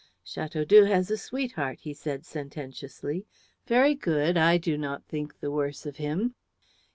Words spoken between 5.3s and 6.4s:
the worse of him."